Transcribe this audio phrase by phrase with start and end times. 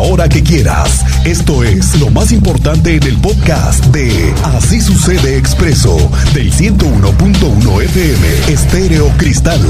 [0.00, 1.04] hora que quieras.
[1.24, 5.96] Esto es lo más importante en el podcast de Así sucede expreso
[6.34, 9.60] del 101.1 FM Estéreo Cristal.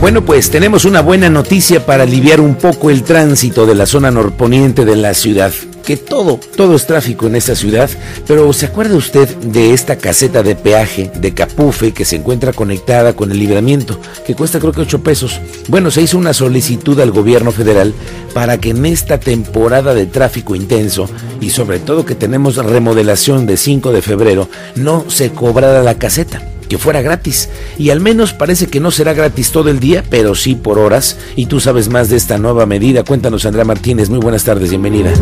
[0.00, 4.10] Bueno, pues tenemos una buena noticia para aliviar un poco el tránsito de la zona
[4.10, 5.52] norponiente de la ciudad.
[5.88, 7.88] Que todo, todo es tráfico en esta ciudad,
[8.26, 13.14] pero ¿se acuerda usted de esta caseta de peaje de Capufe que se encuentra conectada
[13.14, 15.40] con el libramiento, que cuesta creo que 8 pesos?
[15.68, 17.94] Bueno, se hizo una solicitud al gobierno federal
[18.34, 21.08] para que en esta temporada de tráfico intenso
[21.40, 26.42] y sobre todo que tenemos remodelación de 5 de febrero, no se cobrara la caseta
[26.68, 27.48] que fuera gratis.
[27.78, 31.16] Y al menos parece que no será gratis todo el día, pero sí por horas.
[31.36, 33.04] Y tú sabes más de esta nueva medida.
[33.04, 34.10] Cuéntanos, Andrea Martínez.
[34.10, 35.12] Muy buenas tardes, bienvenida.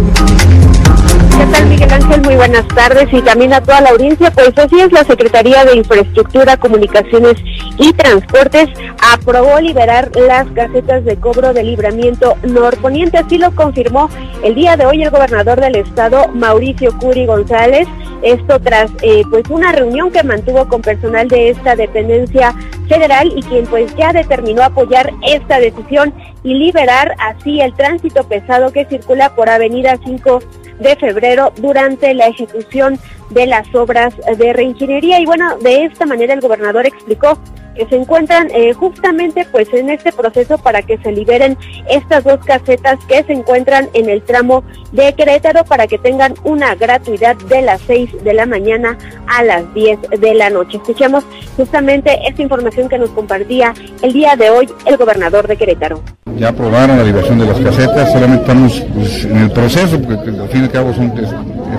[1.39, 2.23] ¿Qué tal, Miguel Ángel?
[2.23, 4.31] Muy buenas tardes y también a toda la audiencia.
[4.31, 7.35] Pues así es, la Secretaría de Infraestructura, Comunicaciones
[7.77, 8.69] y Transportes
[9.13, 13.19] aprobó liberar las casetas de cobro de libramiento norponiente.
[13.19, 14.09] Así lo confirmó
[14.43, 17.87] el día de hoy el gobernador del estado, Mauricio Curi González.
[18.23, 22.55] Esto tras eh, pues una reunión que mantuvo con personal de esta dependencia
[22.89, 28.73] federal y quien pues ya determinó apoyar esta decisión y liberar así el tránsito pesado
[28.73, 30.41] que circula por Avenida 5
[30.79, 32.99] de febrero durante la ejecución
[33.31, 35.21] de las obras de reingeniería.
[35.21, 37.39] Y bueno, de esta manera el gobernador explicó
[37.77, 41.57] que se encuentran eh, justamente pues en este proceso para que se liberen
[41.89, 46.75] estas dos casetas que se encuentran en el tramo de Querétaro para que tengan una
[46.75, 50.79] gratuidad de las 6 de la mañana a las 10 de la noche.
[50.79, 51.25] Escuchemos
[51.57, 56.03] justamente esta información que nos compartía el día de hoy el gobernador de Querétaro.
[56.37, 60.49] Ya aprobaron la liberación de las casetas, solamente estamos pues, en el proceso, porque al
[60.49, 61.11] fin y al cabo son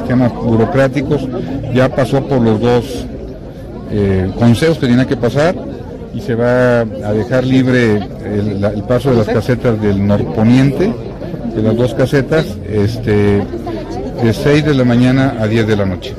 [0.08, 1.28] temas burocráticos,
[1.74, 3.06] ya pasó por los dos
[3.92, 5.56] eh, consejos que tenía que pasar,
[6.14, 10.94] y se va a dejar libre el, paso de las casetas del norponiente,
[11.56, 13.44] de las dos casetas, este,
[14.24, 16.16] de 6 de la mañana a 10 de la noche.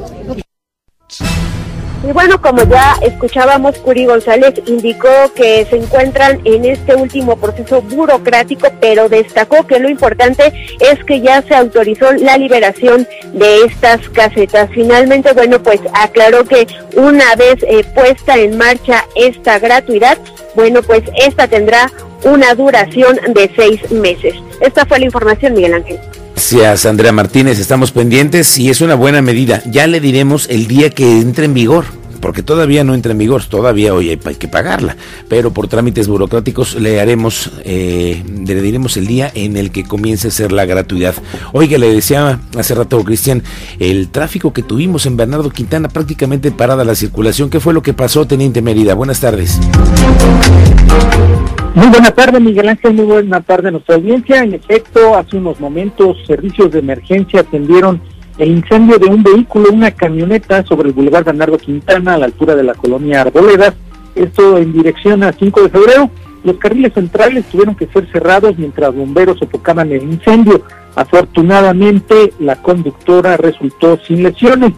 [2.08, 7.82] Y bueno, como ya escuchábamos, Curi González indicó que se encuentran en este último proceso
[7.82, 14.08] burocrático, pero destacó que lo importante es que ya se autorizó la liberación de estas
[14.08, 14.70] casetas.
[14.72, 20.16] Finalmente, bueno, pues aclaró que una vez eh, puesta en marcha esta gratuidad,
[20.54, 21.92] bueno, pues esta tendrá
[22.24, 24.32] una duración de seis meses.
[24.62, 25.98] Esta fue la información, Miguel Ángel.
[26.32, 27.58] Gracias, Andrea Martínez.
[27.58, 29.60] Estamos pendientes y es una buena medida.
[29.66, 33.44] Ya le diremos el día que entre en vigor porque todavía no entra en vigor,
[33.44, 34.96] todavía hoy hay, que pagarla,
[35.28, 40.28] pero por trámites burocráticos le haremos, eh, le diremos el día en el que comience
[40.28, 41.14] a ser la gratuidad.
[41.52, 43.42] Oiga, le decía hace rato Cristian,
[43.78, 47.94] el tráfico que tuvimos en Bernardo Quintana, prácticamente parada la circulación, ¿qué fue lo que
[47.94, 48.94] pasó, Teniente Mérida?
[48.94, 49.58] Buenas tardes.
[51.74, 52.94] Muy buena tarde, Miguel Ángel.
[52.94, 54.42] Muy buena tarde a nuestra audiencia.
[54.42, 58.00] En efecto, hace unos momentos, servicios de emergencia atendieron
[58.38, 62.54] el incendio de un vehículo, una camioneta, sobre el Boulevard Bernardo Quintana, a la altura
[62.54, 63.74] de la colonia Arboledas.
[64.14, 66.10] Esto en dirección a 5 de febrero.
[66.44, 70.62] Los carriles centrales tuvieron que ser cerrados mientras bomberos sofocaban el incendio.
[70.94, 74.72] Afortunadamente, la conductora resultó sin lesiones.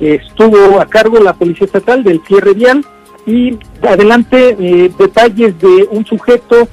[0.00, 2.84] Estuvo a cargo la Policía Estatal del cierre vial
[3.26, 6.66] y adelante eh, detalles de un sujeto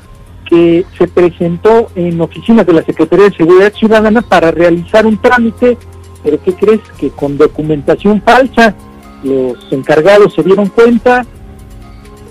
[0.50, 5.77] que se presentó en oficinas de la Secretaría de Seguridad Ciudadana para realizar un trámite
[6.24, 6.81] pero ¿qué crees?
[7.00, 8.75] Que con documentación falsa
[9.24, 11.25] los encargados se dieron cuenta,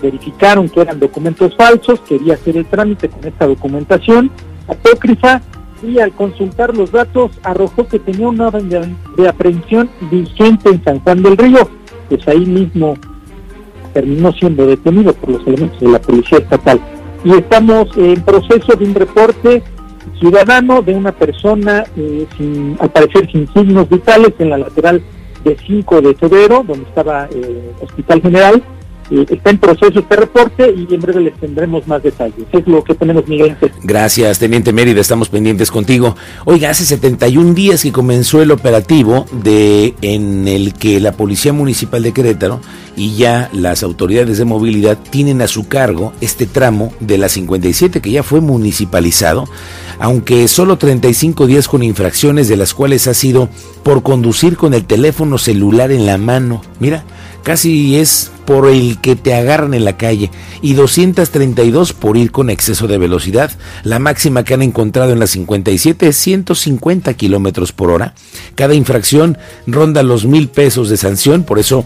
[0.01, 4.31] verificaron que eran documentos falsos, quería hacer el trámite con esta documentación
[4.67, 5.41] apócrifa
[5.83, 10.99] y al consultar los datos arrojó que tenía una orden de, aprehensión vigente en San
[10.99, 11.69] Juan del Río,
[12.09, 12.95] pues ahí mismo
[13.93, 16.79] terminó siendo detenido por los elementos de la Policía Estatal.
[17.23, 19.63] Y estamos en proceso de un reporte
[20.19, 25.01] ciudadano de una persona eh, sin, al parecer sin signos vitales en la lateral
[25.43, 28.63] de 5 de febrero, donde estaba el eh, Hospital General.
[29.11, 32.45] Eh, está en proceso este reporte y en breve les tendremos más detalles.
[32.51, 33.55] Es lo que tenemos, Miguel.
[33.83, 35.01] Gracias, Teniente Mérida.
[35.01, 36.15] Estamos pendientes contigo.
[36.45, 42.03] Oiga, hace 71 días que comenzó el operativo de en el que la Policía Municipal
[42.03, 42.59] de Querétaro
[42.95, 48.01] y ya las autoridades de movilidad tienen a su cargo este tramo de la 57
[48.01, 49.45] que ya fue municipalizado
[49.99, 53.49] aunque solo 35 días con infracciones de las cuales ha sido
[53.83, 56.61] por conducir con el teléfono celular en la mano.
[56.79, 57.03] Mira,
[57.49, 60.29] casi es por el que te agarran en la calle
[60.61, 63.49] y 232 por ir con exceso de velocidad.
[63.83, 68.13] La máxima que han encontrado en la 57 es 150 kilómetros por hora.
[68.53, 71.85] Cada infracción ronda los mil pesos de sanción, por eso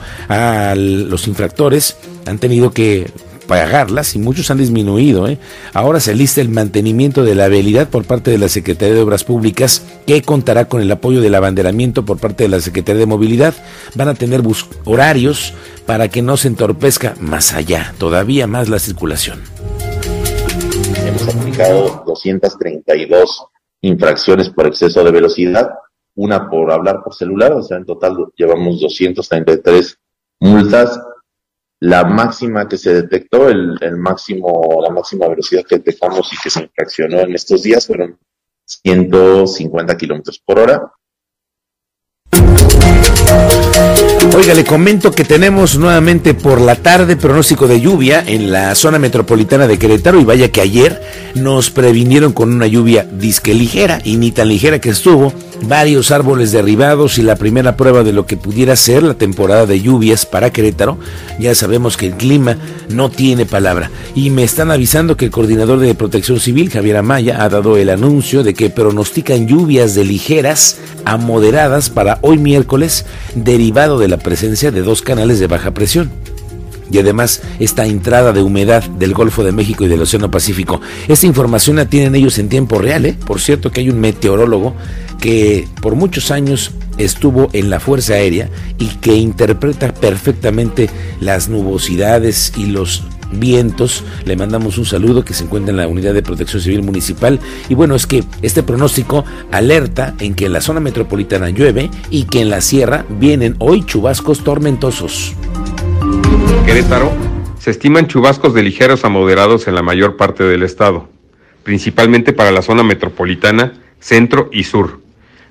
[0.75, 1.95] los infractores
[2.25, 3.09] han tenido que
[3.47, 5.27] pagarlas y muchos han disminuido.
[5.27, 5.37] ¿eh?
[5.73, 9.23] Ahora se lista el mantenimiento de la habilidad por parte de la Secretaría de Obras
[9.23, 13.53] Públicas que contará con el apoyo del abanderamiento por parte de la Secretaría de Movilidad.
[13.95, 14.41] Van a tener
[14.85, 15.53] horarios
[15.85, 19.41] para que no se entorpezca más allá, todavía más la circulación.
[21.05, 23.45] Hemos aplicado 232
[23.81, 25.69] infracciones por exceso de velocidad,
[26.15, 29.97] una por hablar por celular, o sea, en total llevamos 233
[30.39, 30.99] multas.
[31.83, 36.61] La máxima que se detectó, el, máximo, la máxima velocidad que detectamos y que se
[36.61, 38.17] infraccionó en estos días fueron
[38.65, 40.93] 150 kilómetros por hora.
[44.33, 48.97] Oiga, le comento que tenemos nuevamente por la tarde pronóstico de lluvia en la zona
[48.97, 51.01] metropolitana de Querétaro y vaya que ayer
[51.35, 55.33] nos previnieron con una lluvia disque ligera y ni tan ligera que estuvo
[55.67, 59.81] varios árboles derribados y la primera prueba de lo que pudiera ser la temporada de
[59.81, 60.97] lluvias para Querétaro.
[61.39, 62.57] Ya sabemos que el clima
[62.89, 63.91] no tiene palabra.
[64.15, 67.89] Y me están avisando que el coordinador de protección civil, Javier Amaya, ha dado el
[67.89, 73.05] anuncio de que pronostican lluvias de ligeras a moderadas para hoy miércoles,
[73.35, 76.11] derivado de la presencia de dos canales de baja presión
[76.91, 80.81] y además esta entrada de humedad del Golfo de México y del Océano Pacífico.
[81.07, 83.05] Esta información la tienen ellos en tiempo real.
[83.05, 83.17] ¿eh?
[83.25, 84.75] Por cierto que hay un meteorólogo
[85.19, 90.89] que por muchos años estuvo en la Fuerza Aérea y que interpreta perfectamente
[91.19, 94.03] las nubosidades y los vientos.
[94.25, 97.39] Le mandamos un saludo que se encuentra en la Unidad de Protección Civil Municipal.
[97.69, 102.23] Y bueno, es que este pronóstico alerta en que en la zona metropolitana llueve y
[102.25, 105.33] que en la sierra vienen hoy chubascos tormentosos.
[106.65, 107.11] Querétaro,
[107.59, 111.09] se estiman chubascos de ligeros a moderados en la mayor parte del estado,
[111.63, 115.01] principalmente para la zona metropolitana, centro y sur,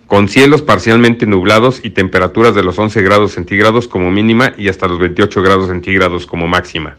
[0.06, 4.88] con cielos parcialmente nublados y temperaturas de los 11 grados centígrados como mínima y hasta
[4.88, 6.96] los 28 grados centígrados como máxima.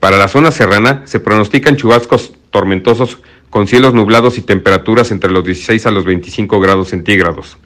[0.00, 3.18] Para la zona serrana se pronostican chubascos tormentosos
[3.50, 7.58] con cielos nublados y temperaturas entre los 16 a los 25 grados centígrados.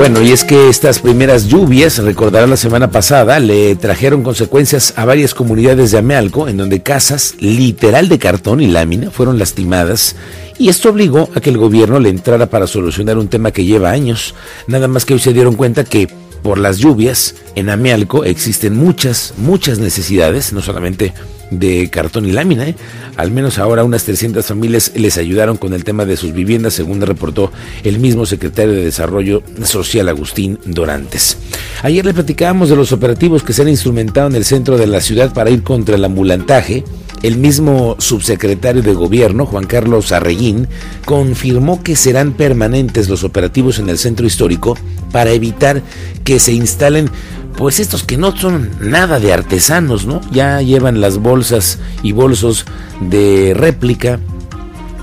[0.00, 5.04] Bueno, y es que estas primeras lluvias, recordarán la semana pasada, le trajeron consecuencias a
[5.04, 10.16] varias comunidades de Amealco, en donde casas literal de cartón y lámina fueron lastimadas,
[10.56, 13.90] y esto obligó a que el gobierno le entrara para solucionar un tema que lleva
[13.90, 14.34] años.
[14.66, 16.08] Nada más que hoy se dieron cuenta que
[16.42, 21.12] por las lluvias en Amealco existen muchas, muchas necesidades, no solamente
[21.50, 22.68] de cartón y lámina.
[22.68, 22.74] ¿eh?
[23.16, 27.00] Al menos ahora unas 300 familias les ayudaron con el tema de sus viviendas, según
[27.00, 27.52] reportó
[27.84, 31.36] el mismo secretario de Desarrollo Social Agustín Dorantes.
[31.82, 35.00] Ayer le platicábamos de los operativos que se han instrumentado en el centro de la
[35.00, 36.84] ciudad para ir contra el ambulantaje.
[37.22, 40.68] El mismo subsecretario de Gobierno, Juan Carlos Arreguín,
[41.04, 44.78] confirmó que serán permanentes los operativos en el centro histórico
[45.12, 45.82] para evitar
[46.24, 47.10] que se instalen
[47.56, 50.20] pues estos que no son nada de artesanos, ¿no?
[50.30, 52.64] Ya llevan las bolsas y bolsos
[53.00, 54.18] de réplica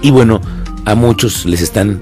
[0.01, 0.41] y bueno,
[0.85, 2.01] a muchos les están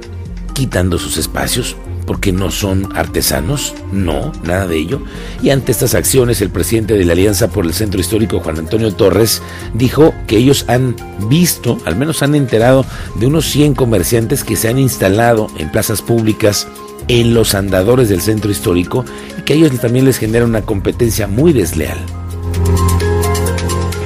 [0.53, 5.01] quitando sus espacios porque no son artesanos, no, nada de ello.
[5.41, 8.93] Y ante estas acciones, el presidente de la Alianza por el Centro Histórico, Juan Antonio
[8.93, 9.41] Torres,
[9.73, 10.95] dijo que ellos han
[11.29, 12.85] visto, al menos han enterado,
[13.15, 16.67] de unos 100 comerciantes que se han instalado en plazas públicas
[17.07, 19.05] en los andadores del centro histórico
[19.37, 21.97] y que a ellos también les genera una competencia muy desleal.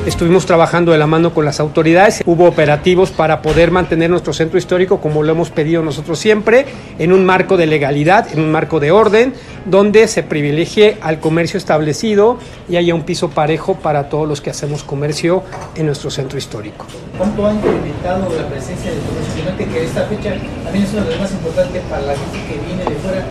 [0.09, 4.57] Estuvimos trabajando de la mano con las autoridades, hubo operativos para poder mantener nuestro centro
[4.57, 6.65] histórico como lo hemos pedido nosotros siempre,
[6.97, 9.35] en un marco de legalidad, en un marco de orden,
[9.65, 14.49] donde se privilegie al comercio establecido y haya un piso parejo para todos los que
[14.49, 15.43] hacemos comercio
[15.75, 16.87] en nuestro centro histórico.
[17.15, 19.71] ¿Cuánto ha incrementado la presencia de comercio?
[19.71, 22.83] Que esta fecha también es una de las más importantes para la gente que viene
[22.83, 23.23] de fuera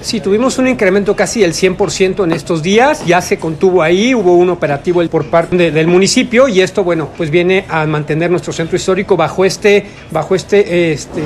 [0.00, 4.36] Sí, tuvimos un incremento casi del 100% en estos días, ya se contuvo ahí, hubo
[4.36, 8.76] un operativo por parte del municipio y esto, bueno, pues viene a mantener nuestro centro
[8.76, 11.22] histórico bajo este, bajo este, este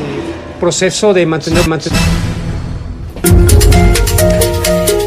[0.60, 1.98] proceso de mantener, mantener.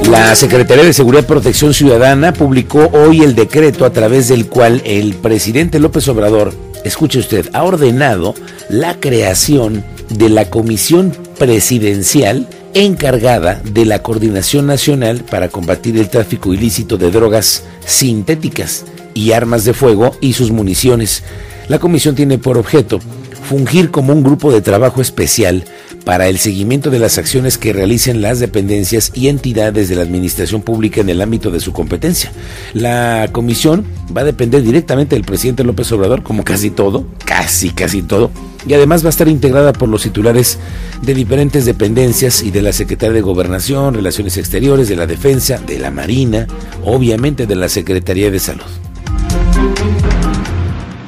[0.09, 4.81] La Secretaría de Seguridad y Protección Ciudadana publicó hoy el decreto a través del cual
[4.85, 8.35] el presidente López Obrador, escuche usted, ha ordenado
[8.67, 16.53] la creación de la Comisión Presidencial encargada de la Coordinación Nacional para combatir el tráfico
[16.53, 21.23] ilícito de drogas sintéticas y armas de fuego y sus municiones.
[21.67, 22.99] La comisión tiene por objeto
[23.43, 25.65] fungir como un grupo de trabajo especial
[26.05, 30.61] para el seguimiento de las acciones que realicen las dependencias y entidades de la administración
[30.61, 32.31] pública en el ámbito de su competencia.
[32.73, 33.85] La comisión
[34.15, 38.31] va a depender directamente del presidente López Obrador, como casi todo, casi, casi todo,
[38.65, 40.59] y además va a estar integrada por los titulares
[41.01, 45.79] de diferentes dependencias y de la Secretaría de Gobernación, Relaciones Exteriores, de la Defensa, de
[45.79, 46.47] la Marina,
[46.83, 48.63] obviamente de la Secretaría de Salud.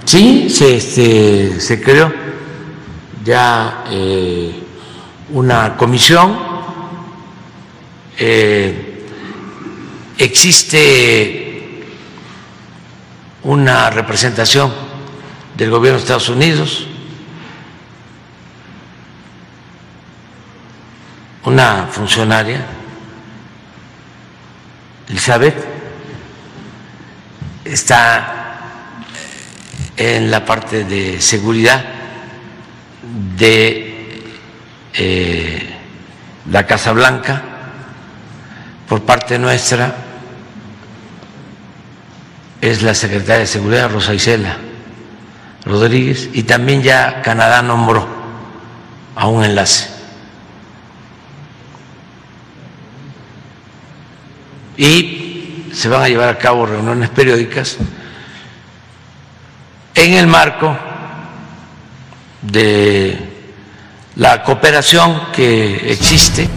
[0.06, 2.12] Sí, se, creó
[3.24, 4.52] ya eh,
[5.34, 6.38] una comisión,
[8.18, 9.06] eh,
[10.18, 11.84] existe
[13.44, 14.72] una representación
[15.58, 16.88] del gobierno de Estados Unidos,
[21.46, 22.66] una funcionaria,
[25.10, 25.56] Elizabeth,
[27.66, 28.44] está
[29.98, 31.84] en la parte de seguridad
[33.38, 34.24] de
[34.94, 35.76] eh,
[36.50, 37.42] la Casa Blanca
[38.88, 39.96] por parte nuestra
[42.62, 44.58] es la secretaria de Seguridad Rosa Isela
[45.66, 48.08] Rodríguez y también ya Canadá nombró
[49.16, 49.93] a un enlace.
[54.78, 57.78] Y se van a llevar a cabo reuniones periódicas
[59.96, 60.78] en el marco
[62.42, 63.18] de
[64.16, 66.48] la cooperación que existe